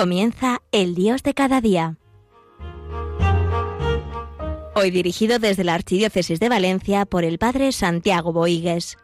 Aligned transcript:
Comienza 0.00 0.60
el 0.72 0.94
Dios 0.94 1.22
de 1.22 1.34
cada 1.34 1.60
día. 1.60 1.96
Hoy 4.74 4.90
dirigido 4.90 5.38
desde 5.38 5.62
la 5.62 5.74
Archidiócesis 5.74 6.40
de 6.40 6.48
Valencia 6.48 7.04
por 7.04 7.22
el 7.22 7.36
Padre 7.36 7.70
Santiago 7.70 8.32
Boigues. 8.32 8.96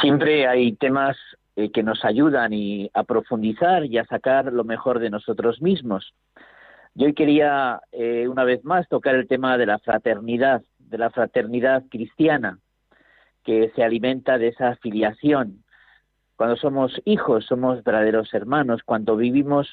Siempre 0.00 0.46
hay 0.46 0.76
temas 0.76 1.16
eh, 1.56 1.72
que 1.72 1.82
nos 1.82 2.04
ayudan 2.04 2.52
y 2.52 2.88
a 2.94 3.02
profundizar 3.02 3.86
y 3.86 3.98
a 3.98 4.04
sacar 4.04 4.52
lo 4.52 4.62
mejor 4.62 5.00
de 5.00 5.10
nosotros 5.10 5.60
mismos. 5.60 6.14
Yo 6.94 7.06
hoy 7.06 7.14
quería 7.14 7.80
eh, 7.92 8.28
una 8.28 8.44
vez 8.44 8.64
más 8.64 8.88
tocar 8.88 9.14
el 9.14 9.26
tema 9.26 9.56
de 9.56 9.66
la 9.66 9.78
fraternidad, 9.78 10.62
de 10.78 10.98
la 10.98 11.10
fraternidad 11.10 11.84
cristiana, 11.90 12.58
que 13.44 13.72
se 13.74 13.82
alimenta 13.82 14.38
de 14.38 14.48
esa 14.48 14.76
filiación. 14.76 15.64
Cuando 16.36 16.56
somos 16.56 17.00
hijos, 17.04 17.46
somos 17.46 17.82
verdaderos 17.82 18.32
hermanos, 18.34 18.82
cuando 18.84 19.16
vivimos 19.16 19.68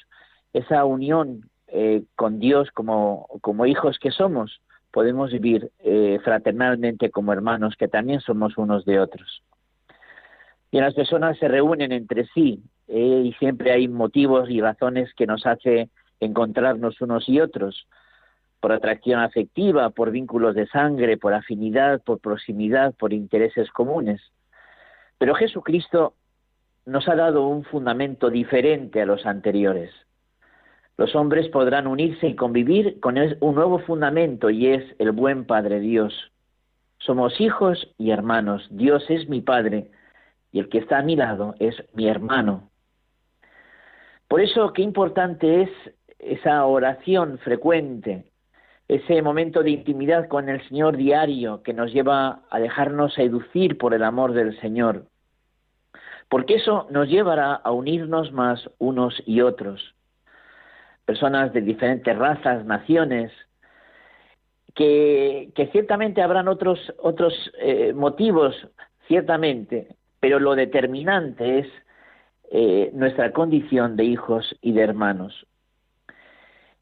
esa 0.52 0.84
unión 0.84 1.48
eh, 1.68 2.04
con 2.16 2.40
Dios 2.40 2.70
como, 2.72 3.26
hijos 3.66 3.98
que 3.98 4.10
somos, 4.10 4.60
podemos 4.90 5.30
vivir 5.30 5.70
fraternalmente 6.24 7.10
como 7.10 7.32
hermanos, 7.32 7.76
que 7.76 7.86
también 7.86 8.20
somos 8.20 8.58
unos 8.58 8.84
de 8.84 8.98
otros 8.98 9.42
y 10.70 10.80
las 10.80 10.94
personas 10.94 11.38
se 11.38 11.48
reúnen 11.48 11.92
entre 11.92 12.26
sí 12.26 12.62
eh, 12.88 13.22
y 13.26 13.32
siempre 13.34 13.72
hay 13.72 13.88
motivos 13.88 14.48
y 14.50 14.60
razones 14.60 15.12
que 15.14 15.26
nos 15.26 15.46
hace 15.46 15.88
encontrarnos 16.20 17.00
unos 17.00 17.28
y 17.28 17.40
otros 17.40 17.86
por 18.60 18.72
atracción 18.72 19.20
afectiva, 19.20 19.90
por 19.90 20.10
vínculos 20.10 20.54
de 20.54 20.66
sangre, 20.68 21.16
por 21.16 21.32
afinidad, 21.32 22.02
por 22.02 22.20
proximidad, 22.20 22.94
por 22.94 23.12
intereses 23.12 23.70
comunes. 23.70 24.20
Pero 25.18 25.34
Jesucristo 25.34 26.14
nos 26.84 27.08
ha 27.08 27.14
dado 27.14 27.46
un 27.46 27.64
fundamento 27.64 28.30
diferente 28.30 29.00
a 29.00 29.06
los 29.06 29.26
anteriores. 29.26 29.90
Los 30.96 31.14
hombres 31.14 31.48
podrán 31.48 31.86
unirse 31.86 32.26
y 32.28 32.36
convivir 32.36 33.00
con 33.00 33.16
un 33.18 33.54
nuevo 33.54 33.78
fundamento 33.78 34.50
y 34.50 34.66
es 34.66 34.84
el 34.98 35.12
buen 35.12 35.46
Padre 35.46 35.80
Dios. 35.80 36.30
Somos 36.98 37.40
hijos 37.40 37.94
y 37.96 38.10
hermanos. 38.10 38.68
Dios 38.70 39.04
es 39.08 39.26
mi 39.26 39.40
Padre 39.40 39.90
y 40.52 40.58
el 40.58 40.68
que 40.68 40.78
está 40.78 40.98
a 40.98 41.02
mi 41.02 41.16
lado 41.16 41.54
es 41.58 41.74
mi 41.94 42.08
hermano. 42.08 42.68
Por 44.28 44.42
eso, 44.42 44.72
qué 44.74 44.82
importante 44.82 45.62
es 45.62 45.70
esa 46.22 46.64
oración 46.66 47.38
frecuente, 47.38 48.30
ese 48.88 49.22
momento 49.22 49.62
de 49.62 49.70
intimidad 49.70 50.28
con 50.28 50.48
el 50.48 50.66
Señor 50.68 50.96
diario 50.96 51.62
que 51.62 51.72
nos 51.72 51.92
lleva 51.92 52.42
a 52.50 52.58
dejarnos 52.58 53.14
seducir 53.14 53.78
por 53.78 53.94
el 53.94 54.02
amor 54.02 54.32
del 54.32 54.58
Señor, 54.60 55.06
porque 56.28 56.54
eso 56.54 56.86
nos 56.90 57.08
llevará 57.08 57.54
a 57.54 57.70
unirnos 57.72 58.32
más 58.32 58.68
unos 58.78 59.22
y 59.26 59.40
otros. 59.40 59.94
Personas 61.04 61.52
de 61.52 61.60
diferentes 61.60 62.16
razas, 62.16 62.64
naciones, 62.64 63.32
que, 64.74 65.68
ciertamente 65.72 66.22
habrán 66.22 66.48
otros, 66.48 66.78
otros 66.98 67.34
eh, 67.60 67.92
motivos, 67.92 68.54
ciertamente, 69.08 69.96
pero 70.20 70.38
lo 70.38 70.54
determinante 70.54 71.60
es 71.60 71.66
eh, 72.50 72.90
nuestra 72.92 73.32
condición 73.32 73.96
de 73.96 74.04
hijos 74.04 74.56
y 74.60 74.72
de 74.72 74.82
hermanos. 74.82 75.46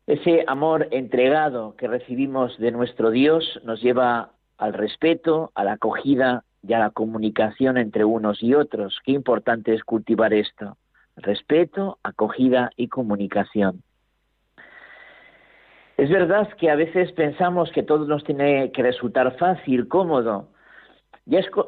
Ese 0.09 0.43
amor 0.47 0.89
entregado 0.91 1.77
que 1.77 1.87
recibimos 1.87 2.57
de 2.57 2.71
nuestro 2.71 3.11
Dios 3.11 3.61
nos 3.63 3.83
lleva 3.83 4.31
al 4.57 4.73
respeto, 4.73 5.53
a 5.55 5.65
la 5.65 5.73
acogida 5.73 6.45
y 6.67 6.73
a 6.73 6.79
la 6.79 6.89
comunicación 6.89 7.77
entre 7.77 8.07
unos 8.07 8.43
y 8.43 8.55
otros. 8.55 8.99
Qué 9.05 9.13
importante 9.13 9.75
es 9.75 9.85
cultivar 9.85 10.33
esto. 10.33 10.79
Respeto, 11.17 11.99
acogida 12.03 12.71
y 12.75 12.89
comunicación. 12.89 13.83
Es 15.99 16.09
verdad 16.09 16.49
que 16.55 16.71
a 16.71 16.75
veces 16.75 17.13
pensamos 17.13 17.71
que 17.71 17.83
todo 17.83 18.07
nos 18.07 18.25
tiene 18.25 18.73
que 18.73 18.83
resultar 18.83 19.37
fácil, 19.37 19.89
cómodo, 19.89 20.49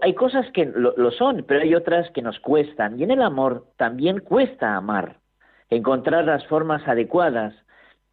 hay 0.01 0.15
cosas 0.15 0.51
que 0.53 0.65
lo, 0.65 1.11
son, 1.11 1.45
pero 1.47 1.61
hay 1.61 1.75
otras 1.75 2.11
que 2.13 2.23
nos 2.23 2.41
cuestan. 2.41 2.99
Y 2.99 3.03
en 3.03 3.11
el 3.11 3.21
amor 3.21 3.67
también 3.77 4.21
cuesta 4.21 4.77
amar, 4.77 5.17
encontrar 5.69 6.25
las 6.25 6.47
formas 6.47 6.89
adecuadas, 6.89 7.53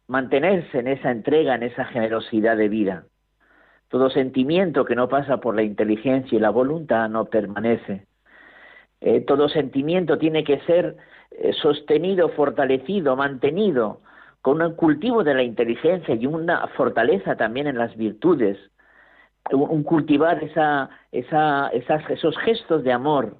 mantenerse 0.08 0.80
en 0.80 0.88
esa 0.88 1.10
entrega, 1.10 1.54
en 1.54 1.62
esa 1.62 1.84
generosidad 1.84 2.56
de 2.56 2.68
vida. 2.68 3.04
Todo 3.88 4.10
sentimiento 4.10 4.84
que 4.84 4.96
no 4.96 5.08
pasa 5.08 5.38
por 5.38 5.54
la 5.54 5.62
inteligencia 5.62 6.36
y 6.36 6.40
la 6.40 6.50
voluntad 6.50 7.08
no 7.08 7.26
permanece. 7.26 8.06
Eh, 9.00 9.20
todo 9.20 9.48
sentimiento 9.48 10.18
tiene 10.18 10.42
que 10.42 10.58
ser 10.60 10.96
eh, 11.30 11.52
sostenido, 11.52 12.30
fortalecido, 12.30 13.14
mantenido 13.14 14.00
con 14.42 14.60
un 14.60 14.74
cultivo 14.74 15.22
de 15.22 15.34
la 15.34 15.42
inteligencia 15.42 16.14
y 16.14 16.26
una 16.26 16.66
fortaleza 16.68 17.36
también 17.36 17.66
en 17.66 17.78
las 17.78 17.96
virtudes 17.96 18.58
un 19.52 19.82
cultivar 19.82 20.42
esa, 20.42 20.90
esa, 21.12 21.70
esos 22.08 22.36
gestos 22.38 22.84
de 22.84 22.92
amor. 22.92 23.36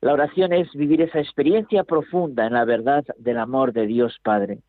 La 0.00 0.14
oración 0.14 0.54
es 0.54 0.72
vivir 0.72 1.02
esa 1.02 1.18
experiencia 1.18 1.84
profunda 1.84 2.46
en 2.46 2.54
la 2.54 2.64
verdad 2.64 3.04
del 3.18 3.38
amor 3.38 3.74
de 3.74 3.86
Dios 3.86 4.18
Padre, 4.22 4.60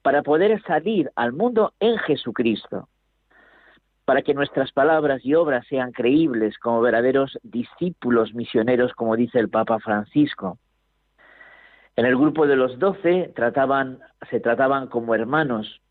para 0.00 0.22
poder 0.22 0.62
salir 0.62 1.10
al 1.16 1.32
mundo 1.32 1.74
en 1.80 1.98
Jesucristo, 1.98 2.88
para 4.06 4.22
que 4.22 4.32
nuestras 4.32 4.72
palabras 4.72 5.22
y 5.22 5.34
obras 5.34 5.66
sean 5.66 5.92
creíbles 5.92 6.58
como 6.58 6.80
verdaderos 6.80 7.38
discípulos 7.42 8.34
misioneros, 8.34 8.94
como 8.94 9.16
dice 9.16 9.38
el 9.38 9.50
Papa 9.50 9.78
Francisco. 9.80 10.58
En 11.96 12.06
el 12.06 12.16
grupo 12.16 12.46
de 12.46 12.56
los 12.56 12.78
doce 12.78 13.34
se 14.30 14.40
trataban 14.40 14.86
como 14.88 15.14
hermanos, 15.14 15.82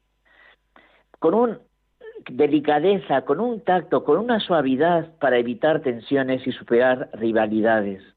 con 1.19 1.35
un 1.35 1.59
delicadeza, 2.27 3.21
con 3.21 3.39
un 3.39 3.61
tacto, 3.61 4.03
con 4.03 4.17
una 4.17 4.39
suavidad 4.39 5.11
para 5.19 5.37
evitar 5.37 5.81
tensiones 5.81 6.45
y 6.47 6.51
superar 6.51 7.09
rivalidades. 7.13 8.12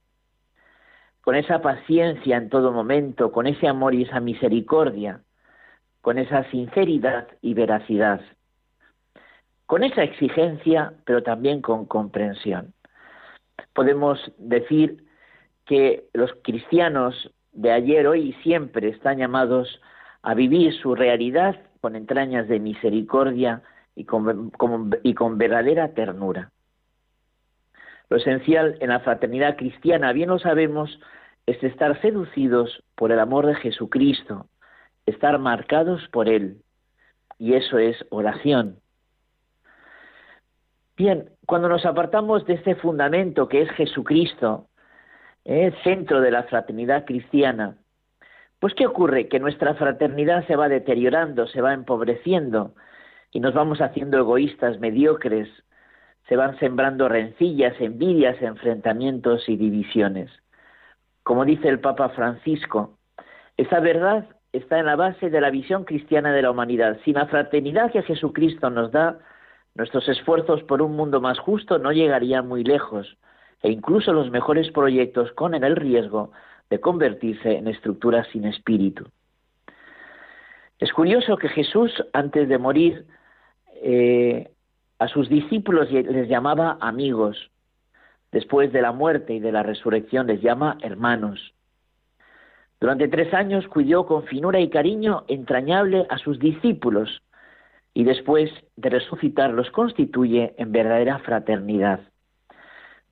Con 1.27 1.35
esa 1.35 1.61
paciencia 1.61 2.37
en 2.37 2.49
todo 2.49 2.71
momento, 2.71 3.33
con 3.33 3.49
ese 3.49 3.67
amor 3.67 3.97
y 3.97 4.05
esa 4.05 4.21
misericordia, 4.21 5.23
con 6.01 6.19
esa 6.19 6.49
sinceridad 6.53 7.27
y 7.43 7.55
veracidad. 7.55 8.21
Con 9.67 9.83
esa 9.83 10.05
exigencia, 10.05 10.93
pero 11.05 11.25
también 11.25 11.63
con 11.63 11.87
comprensión. 11.87 12.75
Podemos 13.75 14.21
decir 14.39 15.05
que 15.65 16.05
los 16.13 16.31
cristianos 16.45 17.33
de 17.51 17.73
ayer, 17.73 18.07
hoy 18.07 18.29
y 18.29 18.33
siempre 18.45 18.91
están 18.91 19.19
llamados 19.19 19.81
a 20.23 20.35
vivir 20.35 20.73
su 20.81 20.95
realidad 20.95 21.57
con 21.81 21.97
entrañas 21.97 22.47
de 22.47 22.61
misericordia, 22.61 23.65
y 23.97 24.05
con, 24.05 25.39
verdadera 25.39 25.95
ternura. 25.95 26.53
Lo 28.09 28.17
esencial 28.19 28.77
en 28.81 28.91
la 28.91 29.01
fraternidad 29.01 29.57
cristiana, 29.57 30.13
bien 30.13 30.29
lo 30.29 30.39
sabemos, 30.39 31.01
es 31.47 31.63
estar 31.63 32.01
seducidos 32.01 32.83
por 32.95 33.13
el 33.13 33.19
amor 33.19 33.47
de 33.47 33.55
Jesucristo, 33.57 34.47
estar 35.07 35.39
marcados 35.39 36.07
por 36.09 36.29
Él. 36.29 36.63
Y 37.39 37.55
eso 37.55 37.79
es 37.79 37.97
oración. 38.11 38.81
Bien, 40.97 41.31
cuando 41.47 41.69
nos 41.69 41.85
apartamos 41.85 42.47
de 42.47 42.55
este 42.55 42.75
fundamento 42.77 43.49
que 43.49 43.63
es 43.63 43.71
Jesucristo, 43.73 44.69
el 45.45 45.73
eh, 45.73 45.75
centro 45.85 46.21
de 46.21 46.31
la 46.31 46.45
fraternidad 46.45 47.05
cristiana, 47.05 47.77
pues 48.59 48.75
¿qué 48.75 48.87
ocurre? 48.87 49.29
Que 49.29 49.39
nuestra 49.39 49.75
fraternidad 49.75 50.47
se 50.47 50.57
va 50.57 50.69
deteriorando, 50.69 51.47
se 51.47 51.61
va 51.61 51.75
empobreciendo, 51.75 52.75
y 53.31 53.41
nos 53.41 53.53
vamos 53.53 53.81
haciendo 53.81 54.19
egoístas, 54.19 54.81
mediocres, 54.81 55.49
se 56.29 56.37
van 56.37 56.59
sembrando 56.59 57.09
rencillas, 57.09 57.75
envidias, 57.81 58.41
enfrentamientos 58.43 59.49
y 59.49 59.57
divisiones. 59.57 60.31
Como 61.23 61.45
dice 61.45 61.69
el 61.69 61.81
Papa 61.81 62.09
Francisco, 62.11 62.99
esa 63.57 63.81
verdad 63.81 64.27
está 64.53 64.79
en 64.79 64.87
la 64.87 64.97
base 64.97 65.31
de 65.31 65.41
la 65.41 65.51
visión 65.51 65.85
cristiana 65.85 66.33
de 66.33 66.43
la 66.43 66.51
humanidad. 66.51 66.99
Sin 67.05 67.15
la 67.15 67.27
fraternidad 67.27 67.93
que 67.93 68.03
Jesucristo 68.03 68.71
nos 68.71 68.91
da, 68.91 69.19
nuestros 69.75 70.09
esfuerzos 70.09 70.63
por 70.65 70.83
un 70.83 70.97
mundo 70.97 71.21
más 71.21 71.39
justo 71.39 71.79
no 71.79 71.93
llegarían 71.93 72.49
muy 72.49 72.65
lejos, 72.65 73.17
e 73.63 73.71
incluso 73.71 74.13
los 74.13 74.31
mejores 74.31 74.71
proyectos 74.71 75.33
corren 75.33 75.65
el 75.65 75.77
riesgo 75.77 76.33
de 76.71 76.81
convertirse 76.81 77.57
en 77.57 77.69
estructuras 77.69 78.27
sin 78.29 78.45
espíritu. 78.45 79.05
Es 80.79 80.93
curioso 80.93 81.37
que 81.37 81.49
Jesús, 81.49 81.93
antes 82.13 82.49
de 82.49 82.59
morir, 82.59 83.07
eh, 83.83 84.51
a 84.99 85.09
sus 85.09 85.29
discípulos 85.29 85.91
les 85.91 86.29
llamaba 86.29 86.79
amigos. 86.81 87.51
Después 88.33 88.73
de 88.73 88.83
la 88.83 88.93
muerte 88.93 89.35
y 89.35 89.41
de 89.41 89.53
la 89.53 89.63
resurrección 89.63 90.27
les 90.27 90.41
llama 90.43 90.79
hermanos. 90.83 91.55
Durante 92.81 93.09
tres 93.09 93.33
años 93.33 93.67
cuidó 93.69 94.07
con 94.07 94.25
finura 94.25 94.61
y 94.61 94.69
cariño 94.69 95.25
entrañable 95.29 96.07
a 96.11 96.19
sus 96.19 96.39
discípulos, 96.39 97.23
y 97.95 98.05
después 98.05 98.51
de 98.77 98.91
resucitar 98.91 99.51
los 99.55 99.71
constituye 99.71 100.55
en 100.59 100.73
verdadera 100.73 101.19
fraternidad. 101.21 102.01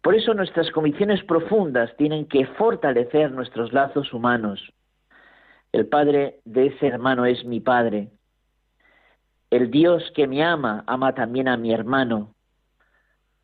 Por 0.02 0.14
eso 0.14 0.34
nuestras 0.34 0.70
convicciones 0.70 1.25
profundas 1.25 1.96
tienen 1.96 2.26
que 2.26 2.44
fortalecer 2.44 3.30
nuestros 3.30 3.72
lazos 3.72 4.12
humanos. 4.12 4.60
El 5.72 5.87
padre 5.87 6.40
de 6.44 6.66
ese 6.66 6.87
hermano 6.87 7.25
es 7.25 7.42
mi 7.46 7.60
padre. 7.60 8.10
El 9.54 9.70
Dios 9.70 10.02
que 10.16 10.26
me 10.26 10.42
ama 10.42 10.82
ama 10.84 11.14
también 11.14 11.46
a 11.46 11.56
mi 11.56 11.72
hermano. 11.72 12.34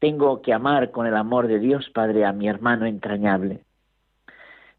Tengo 0.00 0.42
que 0.42 0.52
amar 0.52 0.90
con 0.90 1.06
el 1.06 1.14
amor 1.14 1.46
de 1.46 1.60
Dios 1.60 1.88
Padre 1.90 2.24
a 2.24 2.32
mi 2.32 2.48
hermano 2.48 2.84
entrañable. 2.84 3.62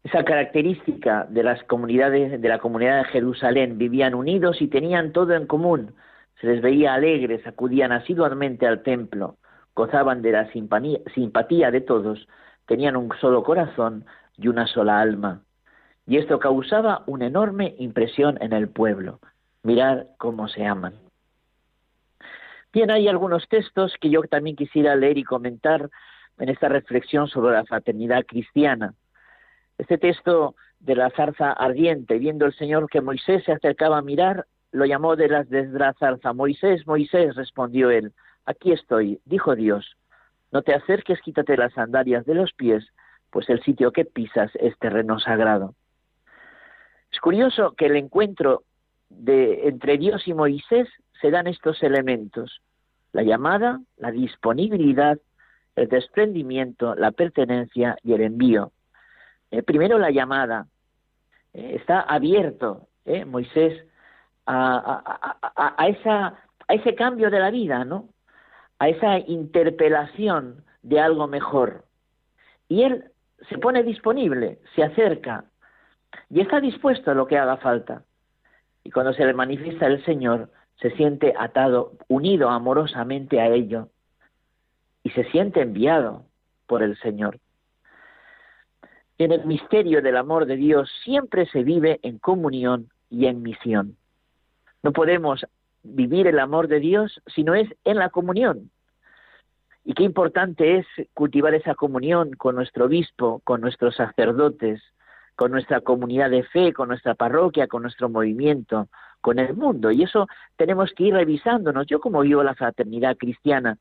Esa 0.04 0.24
característica 0.24 1.24
de 1.30 1.42
las 1.42 1.62
comunidades 1.64 2.38
de 2.38 2.48
la 2.50 2.58
comunidad 2.58 2.98
de 2.98 3.04
Jerusalén 3.04 3.78
vivían 3.78 4.14
unidos 4.14 4.60
y 4.60 4.66
tenían 4.66 5.12
todo 5.12 5.32
en 5.32 5.46
común. 5.46 5.94
Se 6.38 6.48
les 6.48 6.60
veía 6.60 6.92
alegres, 6.92 7.46
acudían 7.46 7.92
asiduamente 7.92 8.66
al 8.66 8.82
templo, 8.82 9.36
gozaban 9.74 10.20
de 10.20 10.32
la 10.32 10.52
simpatía 10.52 11.70
de 11.70 11.80
todos, 11.80 12.28
tenían 12.66 12.94
un 12.94 13.08
solo 13.22 13.42
corazón 13.42 14.04
y 14.36 14.48
una 14.48 14.66
sola 14.66 15.00
alma. 15.00 15.40
Y 16.06 16.18
esto 16.18 16.38
causaba 16.38 17.04
una 17.06 17.26
enorme 17.26 17.74
impresión 17.78 18.36
en 18.42 18.52
el 18.52 18.68
pueblo. 18.68 19.18
Mirar 19.62 20.08
cómo 20.18 20.46
se 20.46 20.66
aman. 20.66 20.92
Bien, 22.72 22.90
hay 22.90 23.06
algunos 23.06 23.46
textos 23.48 23.94
que 24.00 24.08
yo 24.08 24.22
también 24.22 24.56
quisiera 24.56 24.96
leer 24.96 25.18
y 25.18 25.24
comentar 25.24 25.90
en 26.38 26.48
esta 26.48 26.70
reflexión 26.70 27.28
sobre 27.28 27.54
la 27.54 27.64
fraternidad 27.64 28.24
cristiana. 28.24 28.94
Este 29.76 29.98
texto 29.98 30.54
de 30.80 30.96
la 30.96 31.10
zarza 31.10 31.52
ardiente, 31.52 32.18
viendo 32.18 32.46
el 32.46 32.54
Señor 32.54 32.88
que 32.88 33.02
Moisés 33.02 33.44
se 33.44 33.52
acercaba 33.52 33.98
a 33.98 34.02
mirar, 34.02 34.46
lo 34.70 34.86
llamó 34.86 35.16
de, 35.16 35.28
las, 35.28 35.50
de 35.50 35.66
la 35.66 35.92
zarza. 35.92 36.32
Moisés, 36.32 36.86
Moisés, 36.86 37.34
respondió 37.34 37.90
él. 37.90 38.14
Aquí 38.46 38.72
estoy, 38.72 39.20
dijo 39.26 39.54
Dios, 39.54 39.98
no 40.50 40.62
te 40.62 40.74
acerques, 40.74 41.20
quítate 41.20 41.58
las 41.58 41.74
sandalias 41.74 42.24
de 42.24 42.34
los 42.34 42.54
pies, 42.54 42.86
pues 43.30 43.50
el 43.50 43.62
sitio 43.62 43.92
que 43.92 44.06
pisas 44.06 44.50
es 44.54 44.78
terreno 44.78 45.18
sagrado. 45.18 45.74
Es 47.10 47.20
curioso 47.20 47.74
que 47.76 47.86
el 47.86 47.96
encuentro 47.96 48.62
de, 49.10 49.68
entre 49.68 49.98
Dios 49.98 50.26
y 50.26 50.32
Moisés 50.32 50.88
se 51.22 51.30
dan 51.30 51.46
estos 51.46 51.82
elementos, 51.82 52.60
la 53.12 53.22
llamada, 53.22 53.80
la 53.96 54.10
disponibilidad, 54.10 55.18
el 55.76 55.88
desprendimiento, 55.88 56.94
la 56.96 57.12
pertenencia 57.12 57.96
y 58.02 58.12
el 58.12 58.22
envío. 58.22 58.72
Eh, 59.50 59.62
primero 59.62 59.98
la 59.98 60.10
llamada, 60.10 60.66
eh, 61.54 61.76
está 61.80 62.00
abierto 62.00 62.88
eh, 63.04 63.24
Moisés 63.24 63.86
a, 64.46 65.36
a, 65.54 65.88
esa, 65.88 66.26
a 66.66 66.74
ese 66.74 66.94
cambio 66.96 67.30
de 67.30 67.38
la 67.38 67.50
vida, 67.50 67.84
¿no? 67.84 68.08
a 68.80 68.88
esa 68.88 69.18
interpelación 69.20 70.64
de 70.82 70.98
algo 70.98 71.28
mejor. 71.28 71.84
Y 72.68 72.82
él 72.82 73.04
se 73.48 73.58
pone 73.58 73.84
disponible, 73.84 74.58
se 74.74 74.82
acerca 74.82 75.44
y 76.28 76.40
está 76.40 76.60
dispuesto 76.60 77.12
a 77.12 77.14
lo 77.14 77.28
que 77.28 77.38
haga 77.38 77.58
falta. 77.58 78.02
Y 78.82 78.90
cuando 78.90 79.12
se 79.12 79.24
le 79.24 79.34
manifiesta 79.34 79.86
el 79.86 80.04
Señor, 80.04 80.50
se 80.82 80.90
siente 80.90 81.32
atado, 81.38 81.92
unido 82.08 82.50
amorosamente 82.50 83.40
a 83.40 83.46
ello 83.46 83.88
y 85.04 85.10
se 85.10 85.24
siente 85.30 85.62
enviado 85.62 86.24
por 86.66 86.82
el 86.82 86.98
Señor. 86.98 87.38
En 89.16 89.30
el 89.30 89.46
misterio 89.46 90.02
del 90.02 90.16
amor 90.16 90.46
de 90.46 90.56
Dios 90.56 90.90
siempre 91.04 91.46
se 91.46 91.62
vive 91.62 92.00
en 92.02 92.18
comunión 92.18 92.90
y 93.08 93.26
en 93.26 93.42
misión. 93.42 93.96
No 94.82 94.92
podemos 94.92 95.46
vivir 95.84 96.26
el 96.26 96.40
amor 96.40 96.66
de 96.66 96.80
Dios 96.80 97.22
si 97.26 97.44
no 97.44 97.54
es 97.54 97.68
en 97.84 97.98
la 97.98 98.10
comunión. 98.10 98.70
Y 99.84 99.94
qué 99.94 100.02
importante 100.02 100.78
es 100.78 100.86
cultivar 101.14 101.54
esa 101.54 101.74
comunión 101.76 102.32
con 102.32 102.56
nuestro 102.56 102.86
obispo, 102.86 103.40
con 103.44 103.60
nuestros 103.60 103.96
sacerdotes, 103.96 104.82
con 105.34 105.50
nuestra 105.50 105.80
comunidad 105.80 106.30
de 106.30 106.42
fe, 106.44 106.72
con 106.72 106.88
nuestra 106.88 107.14
parroquia, 107.14 107.66
con 107.66 107.82
nuestro 107.82 108.08
movimiento, 108.08 108.88
con 109.20 109.38
el 109.38 109.54
mundo. 109.54 109.90
Y 109.90 110.02
eso 110.02 110.26
tenemos 110.56 110.92
que 110.94 111.04
ir 111.04 111.14
revisándonos. 111.14 111.86
Yo 111.86 112.00
como 112.00 112.20
vivo 112.20 112.42
la 112.42 112.54
fraternidad 112.54 113.16
cristiana 113.16 113.78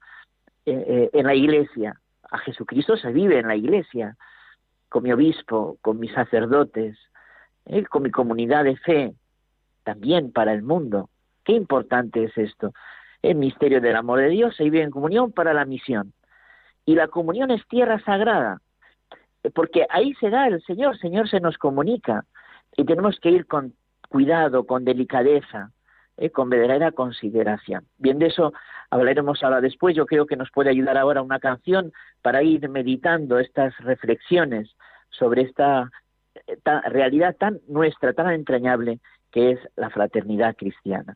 eh, 0.65 0.86
eh, 0.88 1.09
en 1.13 1.25
la 1.25 1.36
iglesia, 1.36 2.00
a 2.30 2.38
Jesucristo 2.38 2.95
se 2.95 3.12
vive 3.12 3.39
en 3.39 3.48
la 3.48 3.56
iglesia, 3.56 4.15
con 4.88 5.03
mi 5.03 5.12
obispo, 5.12 5.77
con 5.81 6.00
mis 6.00 6.13
sacerdotes, 6.13 6.98
eh, 7.65 7.83
con 7.86 8.03
mi 8.03 8.12
comunidad 8.12 8.63
de 8.63 8.77
fe, 8.77 9.13
también 9.83 10.31
para 10.31 10.53
el 10.53 10.62
mundo. 10.62 11.09
Qué 11.44 11.53
importante 11.53 12.24
es 12.24 12.38
esto. 12.38 12.74
El 13.21 13.36
misterio 13.36 13.81
del 13.81 13.95
amor 13.95 14.19
de 14.19 14.30
Dios 14.30 14.56
se 14.56 14.63
vive 14.63 14.81
en 14.81 14.92
comunión 14.92 15.31
para 15.31 15.53
la 15.53 15.65
misión. 15.65 16.13
Y 16.86 16.95
la 16.95 17.07
comunión 17.07 17.51
es 17.51 17.65
tierra 17.68 18.00
sagrada, 18.03 18.62
porque 19.50 19.86
ahí 19.90 20.14
se 20.16 20.30
da 20.30 20.48
el 20.48 20.62
Señor, 20.64 20.94
el 20.94 21.00
Señor 21.00 21.30
se 21.30 21.40
nos 21.40 21.58
comunica 21.58 22.26
y 22.78 22.86
tenemos 22.86 23.20
que 23.20 23.30
ir 23.30 23.48
con 23.48 23.74
cuidado, 24.10 24.66
con 24.66 24.86
delicadeza, 24.86 25.72
eh, 26.18 26.30
con 26.30 26.50
verdadera 26.50 26.92
consideración. 26.92 27.88
Bien, 27.98 28.20
de 28.20 28.28
eso 28.28 28.54
hablaremos 28.90 29.42
ahora 29.44 29.62
después. 29.62 29.96
Yo 29.96 30.06
creo 30.06 30.26
que 30.26 30.36
nos 30.36 30.52
puede 30.52 30.70
ayudar 30.70 30.98
ahora 30.98 31.22
una 31.22 31.40
canción 31.40 31.92
para 32.22 32.44
ir 32.44 32.68
meditando 32.70 33.40
estas 33.40 33.76
reflexiones 33.80 34.76
sobre 35.10 35.44
esta 35.44 35.90
eh, 36.48 36.58
realidad 36.90 37.36
tan 37.38 37.60
nuestra, 37.68 38.14
tan 38.14 38.32
entrañable 38.32 39.00
que 39.32 39.52
es 39.52 39.60
la 39.76 39.90
fraternidad 39.90 40.56
cristiana. 40.56 41.16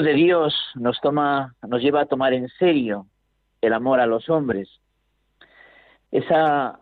amor 0.00 0.14
de 0.14 0.14
Dios 0.14 0.54
nos 0.76 0.98
toma, 1.02 1.54
nos 1.68 1.82
lleva 1.82 2.00
a 2.00 2.06
tomar 2.06 2.32
en 2.32 2.48
serio 2.58 3.06
el 3.60 3.74
amor 3.74 4.00
a 4.00 4.06
los 4.06 4.30
hombres. 4.30 4.80
Esa 6.10 6.80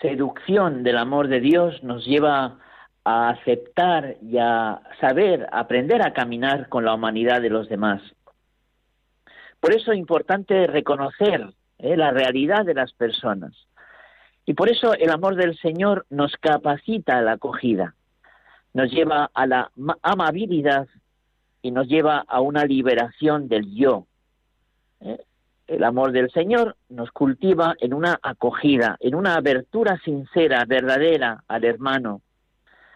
seducción 0.00 0.82
del 0.82 0.96
amor 0.96 1.28
de 1.28 1.40
Dios 1.40 1.82
nos 1.82 2.06
lleva 2.06 2.58
a 3.04 3.28
aceptar 3.28 4.16
y 4.22 4.38
a 4.38 4.80
saber, 4.98 5.46
aprender 5.52 6.00
a 6.00 6.14
caminar 6.14 6.70
con 6.70 6.86
la 6.86 6.94
humanidad 6.94 7.42
de 7.42 7.50
los 7.50 7.68
demás. 7.68 8.00
Por 9.60 9.74
eso 9.74 9.92
es 9.92 9.98
importante 9.98 10.66
reconocer 10.66 11.50
eh, 11.78 11.98
la 11.98 12.12
realidad 12.12 12.64
de 12.64 12.74
las 12.74 12.94
personas. 12.94 13.52
Y 14.46 14.54
por 14.54 14.70
eso 14.70 14.94
el 14.94 15.10
amor 15.10 15.36
del 15.36 15.58
Señor 15.58 16.06
nos 16.08 16.34
capacita 16.38 17.18
a 17.18 17.22
la 17.22 17.32
acogida, 17.32 17.94
nos 18.72 18.90
lleva 18.90 19.30
a 19.34 19.46
la 19.46 19.70
amabilidad 20.00 20.88
y 21.68 21.70
nos 21.70 21.86
lleva 21.86 22.24
a 22.26 22.40
una 22.40 22.64
liberación 22.64 23.46
del 23.46 23.74
yo. 23.74 24.06
Eh, 25.00 25.18
el 25.66 25.84
amor 25.84 26.12
del 26.12 26.30
Señor 26.30 26.76
nos 26.88 27.10
cultiva 27.10 27.74
en 27.78 27.92
una 27.92 28.18
acogida, 28.22 28.96
en 29.00 29.14
una 29.14 29.34
abertura 29.34 29.98
sincera, 30.02 30.64
verdadera 30.64 31.44
al 31.46 31.64
hermano, 31.66 32.22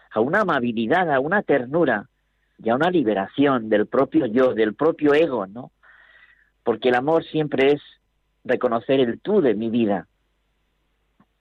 a 0.09 0.21
una 0.21 0.41
amabilidad, 0.41 1.11
a 1.11 1.19
una 1.19 1.43
ternura 1.43 2.09
y 2.57 2.71
a 2.71 2.75
una 2.75 2.89
liberación 2.89 3.69
del 3.69 3.85
propio 3.85 4.25
yo, 4.25 4.55
del 4.55 4.73
propio 4.73 5.13
ego, 5.13 5.45
¿no? 5.45 5.71
Porque 6.63 6.89
el 6.89 6.95
amor 6.95 7.23
siempre 7.25 7.73
es 7.73 7.81
reconocer 8.43 9.01
el 9.01 9.19
tú 9.19 9.39
de 9.41 9.53
mi 9.53 9.69
vida. 9.69 10.07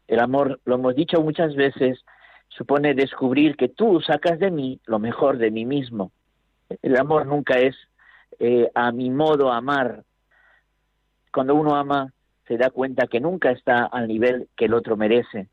El 0.07 0.21
amor, 0.21 0.61
lo 0.67 0.75
hemos 0.75 0.95
dicho 0.95 1.23
muchas 1.23 1.57
veces, 1.57 2.05
supone 2.51 2.93
descubrir 2.93 3.57
que 3.57 3.71
tú 3.71 4.03
sacas 4.03 4.39
de 4.39 4.51
mí 4.51 4.81
lo 4.85 4.99
mejor 4.99 5.39
de 5.39 5.51
mí 5.51 5.65
mismo. 5.65 6.13
El 6.83 6.97
amor 6.97 7.27
nunca 7.27 7.59
es 7.59 7.77
eh, 8.39 8.71
a 8.75 8.93
mi 8.93 9.11
modo 9.11 9.53
amar. 9.53 10.05
Cuando 11.33 11.55
uno 11.55 11.75
ama, 11.75 12.13
se 12.47 12.57
da 12.57 12.71
cuenta 12.71 13.07
que 13.07 13.21
nunca 13.21 13.51
está 13.51 13.85
al 13.85 14.09
nivel 14.09 14.49
que 14.57 14.67
el 14.67 14.75
otro 14.75 14.97
merece. 14.97 15.49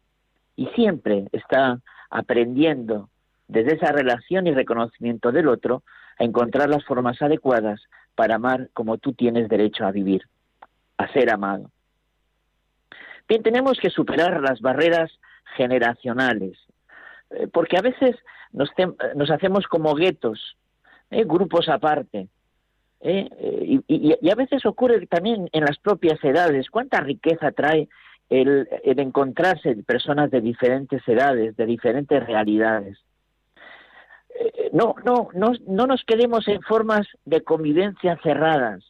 Y 0.56 0.68
siempre 0.68 1.28
está 1.32 1.80
aprendiendo 2.10 3.10
desde 3.48 3.76
esa 3.76 3.92
relación 3.92 4.48
y 4.48 4.54
reconocimiento 4.54 5.32
del 5.32 5.48
otro 5.48 5.84
a 6.18 6.24
encontrar 6.24 6.70
las 6.70 6.84
formas 6.86 7.22
adecuadas 7.22 7.82
para 8.16 8.36
amar 8.36 8.70
como 8.74 8.98
tú 8.98 9.14
tienes 9.14 9.48
derecho 9.50 9.86
a 9.86 9.92
vivir, 9.92 10.24
a 10.98 11.12
ser 11.14 11.32
amado. 11.32 11.72
Bien, 13.28 13.44
tenemos 13.44 13.80
que 13.80 13.90
superar 13.90 14.42
las 14.42 14.60
barreras 14.60 15.12
generacionales, 15.56 16.58
eh, 17.30 17.48
porque 17.48 17.78
a 17.78 17.82
veces 17.82 18.16
nos, 18.52 18.70
nos 19.16 19.30
hacemos 19.30 19.68
como 19.68 19.94
guetos, 19.96 20.58
eh, 21.12 21.24
grupos 21.24 21.70
aparte. 21.70 22.28
Eh, 23.02 23.82
y, 23.88 24.30
a 24.30 24.36
veces 24.36 24.66
ocurre 24.66 25.06
también 25.08 25.50
en 25.52 25.64
las 25.64 25.78
propias 25.80 26.24
edades. 26.24 26.70
¿Cuánta 26.70 27.00
riqueza 27.00 27.52
trae 27.52 27.88
el, 28.30 28.68
el 28.84 29.00
encontrarse 29.00 29.76
personas 29.84 30.32
de 30.32 30.42
diferentes 30.42 31.02
edades, 31.08 31.56
de 31.56 31.66
diferentes 31.66 32.26
realidades? 32.26 32.98
no, 34.72 34.96
no, 35.04 35.30
no, 35.34 35.52
no 35.68 35.88
nos 35.88 36.04
quedemos 36.06 36.48
en 36.48 36.62
formas 36.62 37.06
de 37.26 37.42
convivencia 37.42 38.18
cerradas. 38.24 38.84